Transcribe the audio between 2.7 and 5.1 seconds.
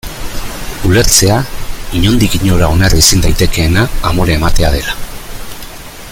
onar ezin daitekeena amore ematea dela.